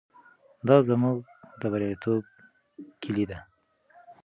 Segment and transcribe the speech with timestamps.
[0.67, 1.17] دا زموږ
[1.59, 2.23] د بریالیتوب
[3.01, 3.39] کیلي ده.